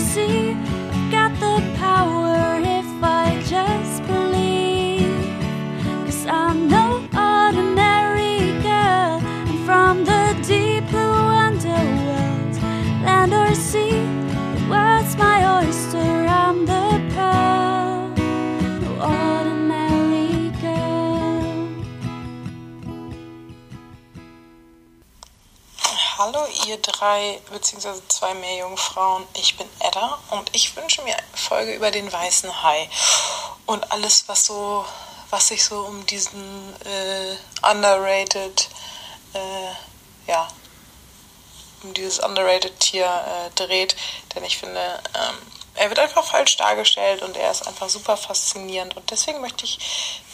see 0.00 0.39
ihr 26.70 26.78
drei 26.80 27.40
bzw. 27.50 28.00
zwei 28.08 28.32
Meerjungfrauen, 28.34 29.26
ich 29.34 29.56
bin 29.56 29.68
Edda 29.80 30.18
und 30.30 30.54
ich 30.54 30.76
wünsche 30.76 31.02
mir 31.02 31.16
eine 31.16 31.36
Folge 31.36 31.74
über 31.74 31.90
den 31.90 32.10
weißen 32.10 32.62
Hai 32.62 32.88
und 33.66 33.90
alles, 33.92 34.28
was 34.28 34.46
so, 34.46 34.84
was 35.30 35.48
sich 35.48 35.64
so 35.64 35.80
um 35.80 36.06
diesen 36.06 36.74
äh, 36.84 37.36
underrated, 37.68 38.68
äh, 39.34 40.30
ja, 40.30 40.48
um 41.82 41.92
dieses 41.94 42.20
underrated 42.20 42.78
Tier 42.78 43.06
äh, 43.06 43.50
dreht, 43.56 43.96
denn 44.34 44.44
ich 44.44 44.56
finde, 44.56 45.02
ähm, 45.14 45.38
er 45.74 45.88
wird 45.88 45.98
einfach 45.98 46.24
falsch 46.24 46.56
dargestellt 46.56 47.22
und 47.22 47.36
er 47.36 47.50
ist 47.50 47.66
einfach 47.66 47.88
super 47.88 48.16
faszinierend 48.16 48.96
und 48.96 49.10
deswegen 49.10 49.40
möchte 49.40 49.64
ich, 49.64 49.78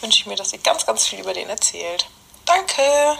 wünsche 0.01 0.19
ich 0.19 0.25
mir, 0.27 0.35
dass 0.35 0.53
ihr 0.53 0.59
ganz, 0.59 0.85
ganz 0.85 1.07
viel 1.07 1.19
über 1.19 1.33
den 1.33 1.49
erzählt. 1.49 2.07
Danke! 2.45 3.17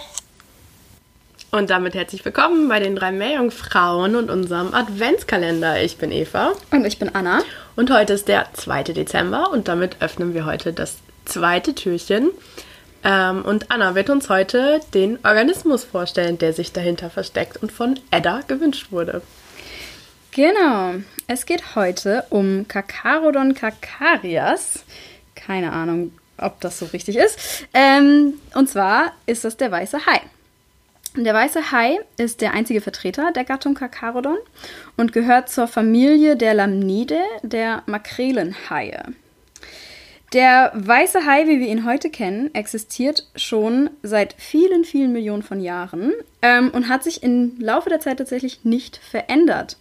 Und 1.49 1.69
damit 1.69 1.95
herzlich 1.95 2.25
willkommen 2.25 2.67
bei 2.67 2.79
den 2.79 2.95
drei 2.95 3.11
Meerjungfrauen 3.11 4.15
und 4.17 4.29
unserem 4.29 4.73
Adventskalender. 4.73 5.81
Ich 5.81 5.97
bin 5.97 6.11
Eva 6.11 6.51
Und 6.71 6.85
ich 6.85 6.99
bin 6.99 7.15
Anna. 7.15 7.41
und 7.77 7.89
heute 7.89 8.13
ist 8.13 8.27
der 8.27 8.47
2. 8.53 8.83
Dezember 8.83 9.51
und 9.51 9.69
damit 9.69 9.97
öffnen 10.01 10.33
wir 10.33 10.45
heute 10.45 10.73
das 10.73 10.97
zweite 11.23 11.73
Türchen. 11.73 12.31
Ähm, 13.03 13.45
und 13.45 13.71
Anna 13.71 13.95
wird 13.95 14.09
uns 14.09 14.29
heute 14.29 14.81
den 14.93 15.19
Organismus 15.23 15.85
vorstellen, 15.85 16.37
der 16.37 16.51
sich 16.51 16.73
dahinter 16.73 17.09
versteckt 17.09 17.57
und 17.63 17.71
von 17.71 17.97
Edda 18.11 18.41
gewünscht 18.45 18.87
wurde. 18.91 19.21
Genau. 20.31 20.95
Es 21.27 21.45
geht 21.45 21.75
heute 21.75 22.25
um 22.29 22.67
Kakarodon 22.67 23.53
cacarias. 23.53 24.83
Keine 25.35 25.71
Ahnung, 25.71 26.11
ob 26.37 26.59
das 26.59 26.77
so 26.77 26.87
richtig 26.87 27.15
ist. 27.15 27.65
Ähm, 27.73 28.33
und 28.53 28.69
zwar 28.69 29.13
ist 29.25 29.45
das 29.45 29.55
der 29.55 29.71
weiße 29.71 30.05
Hai. 30.05 30.19
Der 31.19 31.33
weiße 31.33 31.71
Hai 31.71 31.97
ist 32.19 32.41
der 32.41 32.53
einzige 32.53 32.79
Vertreter 32.79 33.31
der 33.31 33.43
Gattung 33.43 33.73
Kakarodon 33.73 34.37
und 34.97 35.13
gehört 35.13 35.49
zur 35.49 35.67
Familie 35.67 36.37
der 36.37 36.53
Lamnide, 36.53 37.19
der 37.41 37.81
Makrelenhaie. 37.87 39.01
Der 40.33 40.71
weiße 40.75 41.25
Hai, 41.25 41.47
wie 41.47 41.59
wir 41.59 41.69
ihn 41.69 41.85
heute 41.85 42.11
kennen, 42.11 42.53
existiert 42.53 43.25
schon 43.35 43.89
seit 44.03 44.35
vielen, 44.37 44.83
vielen 44.83 45.11
Millionen 45.11 45.41
von 45.41 45.59
Jahren 45.59 46.13
ähm, 46.43 46.69
und 46.69 46.87
hat 46.87 47.03
sich 47.03 47.23
im 47.23 47.59
Laufe 47.59 47.89
der 47.89 47.99
Zeit 47.99 48.19
tatsächlich 48.19 48.63
nicht 48.63 48.97
verändert. 48.97 49.77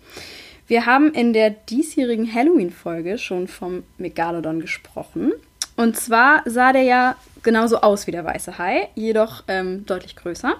Wir 0.66 0.86
haben 0.86 1.12
in 1.12 1.34
der 1.34 1.50
diesjährigen 1.50 2.32
Halloween-Folge 2.32 3.18
schon 3.18 3.46
vom 3.46 3.82
Megalodon 3.98 4.60
gesprochen. 4.60 5.32
Und 5.76 5.96
zwar 5.96 6.42
sah 6.46 6.72
der 6.72 6.82
ja 6.82 7.16
genauso 7.42 7.80
aus 7.80 8.06
wie 8.06 8.10
der 8.10 8.24
weiße 8.24 8.58
Hai, 8.58 8.88
jedoch 8.94 9.44
ähm, 9.46 9.86
deutlich 9.86 10.16
größer. 10.16 10.54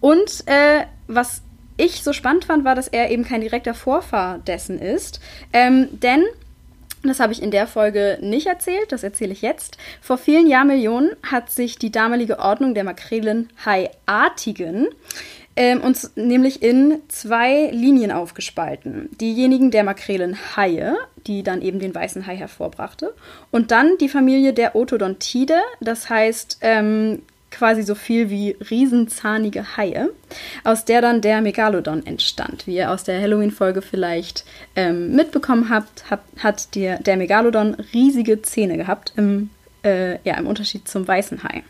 Und 0.00 0.46
äh, 0.46 0.84
was 1.06 1.42
ich 1.76 2.02
so 2.02 2.12
spannend 2.12 2.44
fand, 2.44 2.64
war, 2.64 2.74
dass 2.74 2.88
er 2.88 3.10
eben 3.10 3.24
kein 3.24 3.40
direkter 3.40 3.74
Vorfahr 3.74 4.38
dessen 4.38 4.80
ist. 4.80 5.20
Ähm, 5.52 6.00
denn 6.00 6.24
das 7.02 7.20
habe 7.20 7.32
ich 7.32 7.42
in 7.42 7.50
der 7.50 7.66
Folge 7.66 8.18
nicht 8.22 8.46
erzählt, 8.46 8.92
das 8.92 9.02
erzähle 9.02 9.32
ich 9.32 9.42
jetzt. 9.42 9.76
Vor 10.00 10.16
vielen 10.16 10.46
Jahrmillionen 10.46 11.10
hat 11.22 11.50
sich 11.50 11.78
die 11.78 11.92
damalige 11.92 12.38
Ordnung 12.38 12.74
der 12.74 12.84
Makrelen-Haiartigen 12.84 14.88
ähm, 15.56 15.80
uns 15.80 16.12
nämlich 16.16 16.62
in 16.62 17.00
zwei 17.08 17.70
Linien 17.70 18.10
aufgespalten. 18.10 19.08
Diejenigen 19.20 19.70
der 19.70 19.84
Makrelenhaie, 19.84 20.94
die 21.26 21.42
dann 21.42 21.62
eben 21.62 21.78
den 21.78 21.94
weißen 21.94 22.26
Hai 22.26 22.36
hervorbrachte, 22.36 23.14
und 23.50 23.70
dann 23.70 23.96
die 23.98 24.08
Familie 24.08 24.52
der 24.52 24.74
Otodontide, 24.74 25.56
das 25.80 26.10
heißt 26.10 26.58
ähm, 26.60 27.22
quasi 27.54 27.82
so 27.82 27.94
viel 27.94 28.30
wie 28.30 28.56
riesenzahnige 28.68 29.76
Haie, 29.76 30.10
aus 30.64 30.84
der 30.84 31.00
dann 31.00 31.20
der 31.20 31.40
Megalodon 31.40 32.04
entstand. 32.04 32.66
Wie 32.66 32.76
ihr 32.76 32.90
aus 32.90 33.04
der 33.04 33.20
Halloween-Folge 33.20 33.80
vielleicht 33.80 34.44
ähm, 34.74 35.14
mitbekommen 35.14 35.70
habt, 35.70 36.10
hat, 36.10 36.20
hat 36.38 36.74
der, 36.74 36.98
der 36.98 37.16
Megalodon 37.16 37.76
riesige 37.92 38.42
Zähne 38.42 38.76
gehabt, 38.76 39.12
im, 39.16 39.50
äh, 39.84 40.18
ja, 40.28 40.36
im 40.36 40.46
Unterschied 40.46 40.88
zum 40.88 41.06
weißen 41.06 41.44
Hai. 41.44 41.62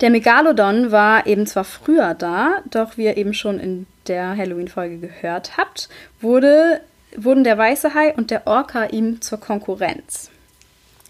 Der 0.00 0.08
Megalodon 0.08 0.92
war 0.92 1.26
eben 1.26 1.46
zwar 1.46 1.64
früher 1.64 2.14
da, 2.14 2.62
doch 2.70 2.96
wie 2.96 3.04
ihr 3.04 3.18
eben 3.18 3.34
schon 3.34 3.60
in 3.60 3.86
der 4.06 4.34
Halloween-Folge 4.34 4.96
gehört 4.96 5.58
habt, 5.58 5.90
wurde, 6.22 6.80
wurden 7.16 7.44
der 7.44 7.58
weiße 7.58 7.92
Hai 7.92 8.14
und 8.14 8.30
der 8.30 8.46
Orca 8.46 8.86
ihm 8.86 9.20
zur 9.20 9.38
Konkurrenz. 9.38 10.30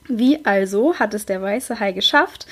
Wie 0.08 0.44
also 0.44 0.98
hat 0.98 1.14
es 1.14 1.24
der 1.24 1.40
weiße 1.40 1.78
Hai 1.78 1.92
geschafft, 1.92 2.46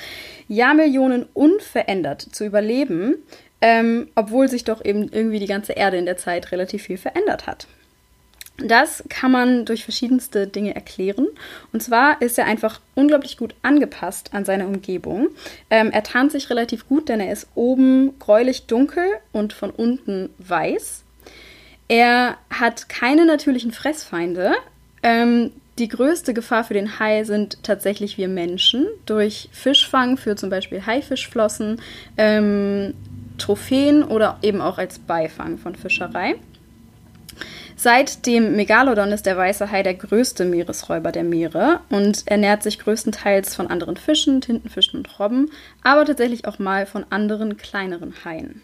Jahrmillionen 0.47 1.27
unverändert 1.33 2.21
zu 2.21 2.45
überleben, 2.45 3.15
ähm, 3.59 4.07
obwohl 4.15 4.47
sich 4.47 4.63
doch 4.63 4.83
eben 4.83 5.09
irgendwie 5.11 5.39
die 5.39 5.45
ganze 5.45 5.73
Erde 5.73 5.97
in 5.97 6.05
der 6.05 6.15
Zeit 6.15 6.53
relativ 6.53 6.83
viel 6.83 6.97
verändert 6.97 7.47
hat? 7.47 7.67
Das 8.63 9.03
kann 9.09 9.31
man 9.31 9.65
durch 9.65 9.83
verschiedenste 9.83 10.47
Dinge 10.47 10.75
erklären. 10.75 11.27
Und 11.71 11.81
zwar 11.81 12.21
ist 12.21 12.37
er 12.37 12.45
einfach 12.45 12.81
unglaublich 12.95 13.37
gut 13.37 13.55
angepasst 13.61 14.33
an 14.33 14.45
seine 14.45 14.67
Umgebung. 14.67 15.29
Ähm, 15.69 15.91
er 15.91 16.03
tarnt 16.03 16.31
sich 16.31 16.49
relativ 16.49 16.87
gut, 16.87 17.09
denn 17.09 17.19
er 17.19 17.31
ist 17.31 17.47
oben 17.55 18.17
gräulich 18.19 18.65
dunkel 18.65 19.05
und 19.31 19.53
von 19.53 19.69
unten 19.69 20.29
weiß. 20.39 21.03
Er 21.87 22.37
hat 22.49 22.89
keine 22.89 23.25
natürlichen 23.25 23.71
Fressfeinde. 23.71 24.53
Ähm, 25.01 25.51
die 25.79 25.87
größte 25.87 26.33
Gefahr 26.33 26.65
für 26.65 26.73
den 26.73 26.99
Hai 26.99 27.23
sind 27.23 27.63
tatsächlich 27.63 28.17
wir 28.17 28.27
Menschen 28.27 28.85
durch 29.05 29.49
Fischfang 29.53 30.17
für 30.17 30.35
zum 30.35 30.49
Beispiel 30.49 30.85
Haifischflossen, 30.85 31.81
ähm, 32.17 32.93
Trophäen 33.37 34.03
oder 34.03 34.37
eben 34.41 34.59
auch 34.59 34.77
als 34.77 34.99
Beifang 34.99 35.57
von 35.57 35.75
Fischerei. 35.75 36.35
Seit 37.81 38.25
dem 38.25 38.57
Megalodon 38.57 39.13
ist 39.13 39.25
der 39.25 39.37
weiße 39.37 39.71
Hai 39.71 39.83
der 39.83 39.93
größte 39.93 40.43
Meeresräuber 40.43 41.13
der 41.13 41.23
Meere 41.23 41.79
und 41.89 42.27
ernährt 42.27 42.61
sich 42.61 42.77
größtenteils 42.77 43.55
von 43.55 43.67
anderen 43.67 43.95
Fischen, 43.95 44.41
Tintenfischen 44.41 44.99
und 44.99 45.17
Robben, 45.17 45.49
aber 45.81 46.03
tatsächlich 46.03 46.45
auch 46.45 46.59
mal 46.59 46.85
von 46.85 47.05
anderen 47.09 47.55
kleineren 47.55 48.13
Haien. 48.25 48.61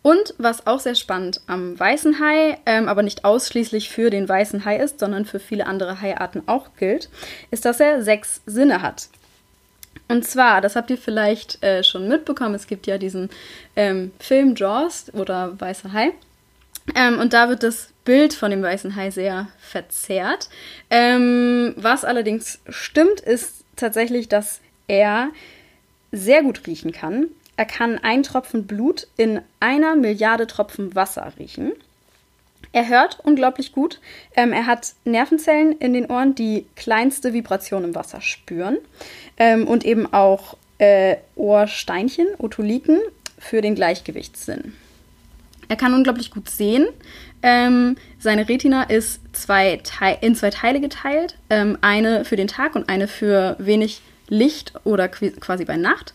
Und 0.00 0.32
was 0.38 0.66
auch 0.66 0.80
sehr 0.80 0.94
spannend 0.94 1.42
am 1.48 1.78
weißen 1.78 2.18
Hai, 2.18 2.56
ähm, 2.64 2.88
aber 2.88 3.02
nicht 3.02 3.26
ausschließlich 3.26 3.90
für 3.90 4.08
den 4.08 4.26
weißen 4.26 4.64
Hai 4.64 4.78
ist, 4.78 4.98
sondern 4.98 5.26
für 5.26 5.38
viele 5.38 5.66
andere 5.66 6.00
Haiarten 6.00 6.44
auch 6.48 6.70
gilt, 6.78 7.10
ist, 7.50 7.66
dass 7.66 7.78
er 7.78 8.02
sechs 8.02 8.40
Sinne 8.46 8.80
hat. 8.80 9.10
Und 10.08 10.26
zwar, 10.26 10.62
das 10.62 10.76
habt 10.76 10.88
ihr 10.88 10.96
vielleicht 10.96 11.62
äh, 11.62 11.84
schon 11.84 12.08
mitbekommen, 12.08 12.54
es 12.54 12.68
gibt 12.68 12.86
ja 12.86 12.96
diesen 12.96 13.28
ähm, 13.74 14.12
Film 14.18 14.54
Jaws 14.56 15.12
oder 15.12 15.60
Weißer 15.60 15.92
Hai. 15.92 16.14
Ähm, 16.94 17.18
und 17.18 17.32
da 17.32 17.48
wird 17.48 17.62
das 17.62 17.90
Bild 18.04 18.32
von 18.32 18.50
dem 18.50 18.62
weißen 18.62 18.94
Hai 18.94 19.10
sehr 19.10 19.48
verzerrt. 19.58 20.48
Ähm, 20.90 21.74
was 21.76 22.04
allerdings 22.04 22.60
stimmt, 22.68 23.20
ist 23.20 23.64
tatsächlich, 23.74 24.28
dass 24.28 24.60
er 24.86 25.30
sehr 26.12 26.42
gut 26.42 26.66
riechen 26.66 26.92
kann. 26.92 27.26
Er 27.56 27.64
kann 27.64 27.98
ein 27.98 28.22
Tropfen 28.22 28.66
Blut 28.66 29.08
in 29.16 29.40
einer 29.60 29.96
Milliarde 29.96 30.46
Tropfen 30.46 30.94
Wasser 30.94 31.32
riechen. 31.38 31.72
Er 32.72 32.88
hört 32.88 33.20
unglaublich 33.22 33.72
gut. 33.72 34.00
Ähm, 34.34 34.52
er 34.52 34.66
hat 34.66 34.92
Nervenzellen 35.04 35.72
in 35.72 35.94
den 35.94 36.06
Ohren, 36.06 36.34
die 36.34 36.66
kleinste 36.76 37.32
Vibration 37.32 37.84
im 37.84 37.94
Wasser 37.94 38.20
spüren. 38.20 38.78
Ähm, 39.38 39.66
und 39.66 39.84
eben 39.84 40.12
auch 40.12 40.56
äh, 40.78 41.16
Ohrsteinchen, 41.36 42.26
Otoliten, 42.38 43.00
für 43.38 43.60
den 43.60 43.74
Gleichgewichtssinn. 43.74 44.74
Er 45.68 45.76
kann 45.76 45.94
unglaublich 45.94 46.30
gut 46.30 46.48
sehen. 46.48 46.86
Ähm, 47.42 47.96
seine 48.18 48.48
Retina 48.48 48.84
ist 48.84 49.20
zwei 49.32 49.80
in 50.20 50.34
zwei 50.34 50.50
Teile 50.50 50.80
geteilt. 50.80 51.36
Ähm, 51.50 51.78
eine 51.80 52.24
für 52.24 52.36
den 52.36 52.48
Tag 52.48 52.74
und 52.74 52.88
eine 52.88 53.08
für 53.08 53.56
wenig 53.58 54.00
Licht 54.28 54.72
oder 54.84 55.08
quasi 55.08 55.64
bei 55.64 55.76
Nacht. 55.76 56.14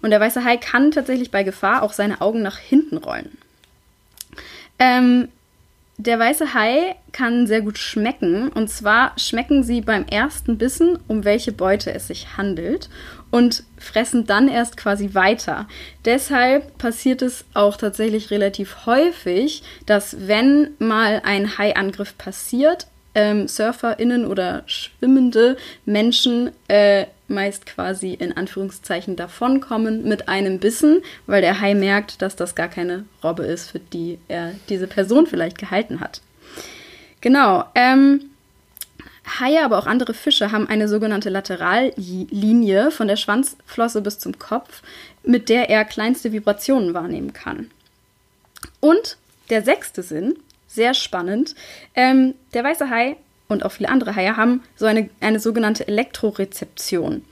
Und 0.00 0.10
der 0.10 0.20
weiße 0.20 0.44
Hai 0.44 0.56
kann 0.56 0.90
tatsächlich 0.90 1.30
bei 1.30 1.44
Gefahr 1.44 1.82
auch 1.82 1.92
seine 1.92 2.20
Augen 2.20 2.42
nach 2.42 2.58
hinten 2.58 2.96
rollen. 2.96 3.38
Ähm, 4.78 5.28
der 5.98 6.18
weiße 6.18 6.54
Hai 6.54 6.96
kann 7.12 7.46
sehr 7.46 7.60
gut 7.60 7.78
schmecken. 7.78 8.48
Und 8.48 8.68
zwar 8.68 9.12
schmecken 9.16 9.62
sie 9.62 9.80
beim 9.80 10.04
ersten 10.06 10.58
Bissen, 10.58 10.98
um 11.06 11.24
welche 11.24 11.52
Beute 11.52 11.94
es 11.94 12.08
sich 12.08 12.36
handelt. 12.36 12.88
Und 13.32 13.64
fressen 13.78 14.26
dann 14.26 14.46
erst 14.46 14.76
quasi 14.76 15.14
weiter. 15.14 15.66
Deshalb 16.04 16.78
passiert 16.78 17.22
es 17.22 17.44
auch 17.54 17.76
tatsächlich 17.76 18.30
relativ 18.30 18.86
häufig, 18.86 19.64
dass 19.86 20.28
wenn 20.28 20.70
mal 20.78 21.22
ein 21.24 21.58
Haiangriff 21.58 22.16
passiert, 22.16 22.86
ähm, 23.14 23.48
SurferInnen 23.48 24.26
oder 24.26 24.62
schwimmende 24.66 25.56
Menschen 25.84 26.50
äh, 26.68 27.06
meist 27.28 27.66
quasi 27.66 28.12
in 28.12 28.36
Anführungszeichen 28.36 29.16
davonkommen 29.16 30.06
mit 30.06 30.28
einem 30.28 30.58
Bissen, 30.58 31.02
weil 31.26 31.40
der 31.42 31.60
Hai 31.60 31.74
merkt, 31.74 32.22
dass 32.22 32.36
das 32.36 32.54
gar 32.54 32.68
keine 32.68 33.04
Robbe 33.24 33.44
ist, 33.44 33.70
für 33.70 33.80
die 33.80 34.18
er 34.28 34.52
diese 34.68 34.86
Person 34.86 35.26
vielleicht 35.26 35.58
gehalten 35.58 36.00
hat. 36.00 36.20
Genau. 37.20 37.64
Ähm, 37.74 38.31
Haie, 39.24 39.64
aber 39.64 39.78
auch 39.78 39.86
andere 39.86 40.14
Fische 40.14 40.52
haben 40.52 40.68
eine 40.68 40.88
sogenannte 40.88 41.30
Laterallinie 41.30 42.90
von 42.90 43.08
der 43.08 43.16
Schwanzflosse 43.16 44.00
bis 44.00 44.18
zum 44.18 44.38
Kopf, 44.38 44.82
mit 45.22 45.48
der 45.48 45.70
er 45.70 45.84
kleinste 45.84 46.32
Vibrationen 46.32 46.92
wahrnehmen 46.92 47.32
kann. 47.32 47.70
Und 48.80 49.16
der 49.50 49.62
sechste 49.62 50.02
Sinn, 50.02 50.34
sehr 50.66 50.94
spannend, 50.94 51.54
ähm, 51.94 52.34
der 52.54 52.64
weiße 52.64 52.90
Hai 52.90 53.16
und 53.48 53.64
auch 53.64 53.72
viele 53.72 53.90
andere 53.90 54.16
Haie 54.16 54.36
haben 54.36 54.62
so 54.76 54.86
eine, 54.86 55.08
eine 55.20 55.38
sogenannte 55.38 55.86
Elektrorezeption. 55.86 57.24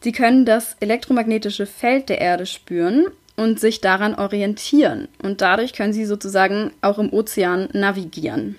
Sie 0.00 0.12
können 0.12 0.44
das 0.44 0.76
elektromagnetische 0.80 1.66
Feld 1.66 2.08
der 2.08 2.20
Erde 2.20 2.44
spüren 2.44 3.06
und 3.36 3.60
sich 3.60 3.80
daran 3.80 4.16
orientieren. 4.16 5.08
Und 5.22 5.40
dadurch 5.40 5.72
können 5.72 5.92
sie 5.92 6.04
sozusagen 6.04 6.72
auch 6.82 6.98
im 6.98 7.12
Ozean 7.12 7.68
navigieren. 7.72 8.56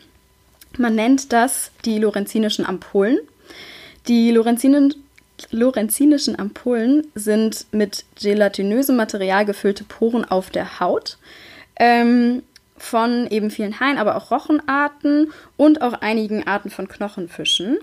Man 0.77 0.95
nennt 0.95 1.31
das 1.33 1.71
die 1.85 1.99
lorenzinischen 1.99 2.65
Ampullen. 2.65 3.19
Die 4.07 4.31
Lorenzinen, 4.31 4.93
lorenzinischen 5.51 6.37
Ampullen 6.37 7.07
sind 7.15 7.67
mit 7.71 8.05
gelatinösem 8.21 8.95
Material 8.95 9.45
gefüllte 9.45 9.83
Poren 9.83 10.25
auf 10.25 10.49
der 10.49 10.79
Haut. 10.79 11.17
Ähm, 11.75 12.43
von 12.77 13.27
eben 13.27 13.49
vielen 13.49 13.79
Haien, 13.79 13.97
aber 13.97 14.17
auch 14.17 14.29
Rochenarten 14.29 15.31
und 15.55 15.81
auch 15.81 15.93
einigen 15.93 16.45
Arten 16.45 16.69
von 16.69 16.89
Knochenfischen. 16.89 17.77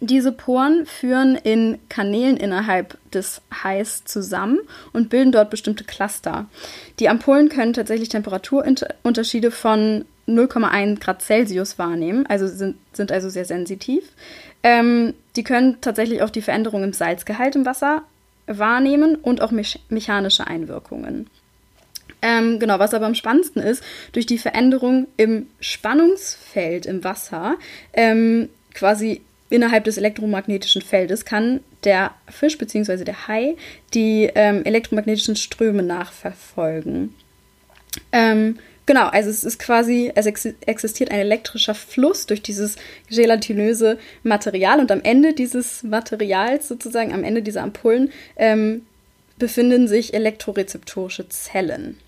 Diese 0.00 0.32
Poren 0.32 0.86
führen 0.86 1.34
in 1.34 1.78
Kanälen 1.88 2.36
innerhalb 2.36 2.96
des 3.10 3.42
Hais 3.62 4.04
zusammen 4.04 4.60
und 4.92 5.10
bilden 5.10 5.32
dort 5.32 5.50
bestimmte 5.50 5.84
Cluster. 5.84 6.46
Die 7.00 7.08
Ampullen 7.08 7.48
können 7.48 7.72
tatsächlich 7.72 8.08
Temperaturunterschiede 8.08 9.50
von 9.50 10.04
0,1 10.28 11.00
Grad 11.00 11.22
Celsius 11.22 11.78
wahrnehmen, 11.78 12.26
also 12.26 12.46
sind, 12.46 12.76
sind 12.92 13.10
also 13.10 13.28
sehr 13.28 13.44
sensitiv. 13.44 14.04
Ähm, 14.62 15.14
die 15.36 15.44
können 15.44 15.80
tatsächlich 15.80 16.22
auch 16.22 16.30
die 16.30 16.42
Veränderung 16.42 16.84
im 16.84 16.92
Salzgehalt 16.92 17.56
im 17.56 17.64
Wasser 17.64 18.02
wahrnehmen 18.46 19.16
und 19.16 19.40
auch 19.40 19.50
me 19.50 19.62
mechanische 19.88 20.46
Einwirkungen. 20.46 21.28
Ähm, 22.20 22.58
genau, 22.58 22.78
was 22.78 22.94
aber 22.94 23.06
am 23.06 23.14
spannendsten 23.14 23.62
ist, 23.62 23.82
durch 24.12 24.26
die 24.26 24.38
Veränderung 24.38 25.06
im 25.16 25.46
Spannungsfeld 25.60 26.86
im 26.86 27.04
Wasser, 27.04 27.56
ähm, 27.92 28.48
quasi 28.74 29.20
innerhalb 29.50 29.84
des 29.84 29.98
elektromagnetischen 29.98 30.82
Feldes, 30.82 31.24
kann 31.24 31.60
der 31.84 32.12
Fisch 32.28 32.58
bzw. 32.58 33.04
der 33.04 33.28
Hai 33.28 33.56
die 33.94 34.30
ähm, 34.34 34.64
elektromagnetischen 34.64 35.36
Ströme 35.36 35.82
nachverfolgen. 35.82 37.14
Genau, 38.88 39.08
also 39.08 39.28
es 39.28 39.44
ist 39.44 39.58
quasi, 39.58 40.10
es 40.14 40.24
existiert 40.24 41.10
ein 41.10 41.18
elektrischer 41.18 41.74
Fluss 41.74 42.24
durch 42.24 42.40
dieses 42.40 42.76
gelatinöse 43.10 43.98
Material 44.22 44.80
und 44.80 44.90
am 44.90 45.02
Ende 45.02 45.34
dieses 45.34 45.82
Materials, 45.82 46.68
sozusagen 46.68 47.12
am 47.12 47.22
Ende 47.22 47.42
dieser 47.42 47.62
Ampullen, 47.64 48.10
ähm, 48.36 48.86
befinden 49.38 49.88
sich 49.88 50.14
elektrorezeptorische 50.14 51.28
Zellen. 51.28 51.98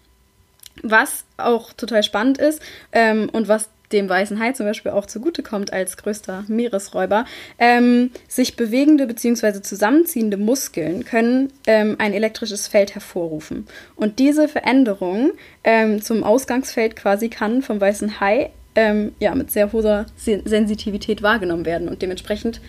Was 0.82 1.24
auch 1.36 1.74
total 1.74 2.02
spannend 2.02 2.38
ist 2.38 2.62
ähm, 2.92 3.28
und 3.30 3.46
was 3.46 3.68
dem 3.92 4.08
Weißen 4.08 4.38
Hai 4.38 4.52
zum 4.52 4.66
Beispiel 4.66 4.92
auch 4.92 5.06
zugutekommt 5.06 5.72
als 5.72 5.96
größter 5.96 6.44
Meeresräuber, 6.48 7.24
ähm, 7.58 8.10
sich 8.28 8.56
bewegende 8.56 9.06
bzw. 9.06 9.62
zusammenziehende 9.62 10.36
Muskeln 10.36 11.04
können 11.04 11.52
ähm, 11.66 11.96
ein 11.98 12.12
elektrisches 12.12 12.68
Feld 12.68 12.94
hervorrufen. 12.94 13.66
Und 13.96 14.18
diese 14.18 14.48
Veränderung 14.48 15.32
ähm, 15.64 16.02
zum 16.02 16.24
Ausgangsfeld 16.24 16.96
quasi 16.96 17.28
kann 17.28 17.62
vom 17.62 17.80
Weißen 17.80 18.20
Hai 18.20 18.50
ähm, 18.74 19.12
ja, 19.18 19.34
mit 19.34 19.50
sehr 19.50 19.72
hoher 19.72 20.06
Sensitivität 20.16 21.22
wahrgenommen 21.22 21.66
werden. 21.66 21.88
Und 21.88 22.02
dementsprechend 22.02 22.60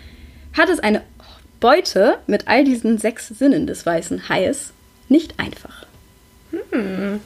hat 0.53 0.69
es 0.69 0.79
eine 0.79 1.01
Beute 1.59 2.17
mit 2.27 2.47
all 2.47 2.63
diesen 2.63 2.97
sechs 2.97 3.27
Sinnen 3.27 3.67
des 3.67 3.85
Weißen 3.85 4.27
Hais 4.27 4.73
nicht 5.09 5.39
einfach. 5.39 5.85
Hm. 6.71 7.19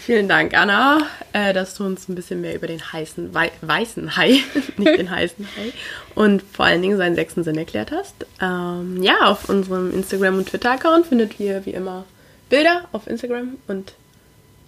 Vielen 0.00 0.28
Dank, 0.28 0.54
Anna, 0.54 1.06
äh, 1.34 1.52
dass 1.52 1.74
du 1.74 1.84
uns 1.84 2.08
ein 2.08 2.14
bisschen 2.14 2.40
mehr 2.40 2.54
über 2.54 2.66
den 2.66 2.80
heißen, 2.80 3.34
wei 3.34 3.52
weißen 3.60 4.16
Hai, 4.16 4.40
nicht 4.78 4.98
den 4.98 5.10
heißen 5.10 5.46
Hai, 5.56 5.72
und 6.14 6.42
vor 6.42 6.64
allen 6.64 6.80
Dingen 6.80 6.96
seinen 6.96 7.14
sechsten 7.14 7.44
Sinn 7.44 7.58
erklärt 7.58 7.92
hast. 7.92 8.14
Ähm, 8.40 9.02
ja, 9.02 9.26
auf 9.26 9.50
unserem 9.50 9.92
Instagram- 9.92 10.38
und 10.38 10.48
Twitter-Account 10.48 11.06
findet 11.06 11.38
ihr 11.38 11.66
wie 11.66 11.72
immer 11.72 12.06
Bilder 12.48 12.88
auf 12.92 13.06
Instagram 13.06 13.58
und 13.68 13.92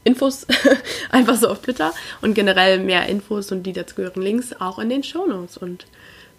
Infos 0.05 0.46
einfach 1.11 1.37
so 1.37 1.49
auf 1.49 1.62
Twitter 1.62 1.94
und 2.20 2.35
generell 2.35 2.78
mehr 2.78 3.06
Infos 3.06 3.52
und 3.52 3.62
die 3.62 3.73
dazugehörigen 3.73 4.23
Links 4.23 4.52
auch 4.61 4.78
in 4.78 4.90
den 4.90 5.02
Shownotes. 5.02 5.56
Und 5.56 5.87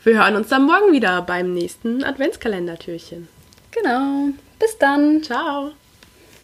wir 0.03 0.21
hören 0.21 0.35
uns 0.35 0.49
dann 0.49 0.65
morgen 0.65 0.91
wieder 0.91 1.23
beim 1.23 1.53
nächsten 1.53 2.03
Adventskalender-Türchen. 2.03 3.27
Genau. 3.71 4.29
Bis 4.59 4.77
dann. 4.77 5.23
Ciao. 5.23 5.71